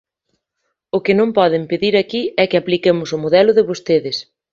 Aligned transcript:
O 0.95 0.97
que 1.05 1.13
non 1.19 1.29
poden 1.37 1.63
pedir 1.71 1.93
aquí 1.97 2.21
é 2.43 2.43
que 2.49 2.59
apliquemos 2.61 3.09
o 3.15 3.21
modelo 3.23 3.51
de 3.57 3.67
vostedes. 3.69 4.17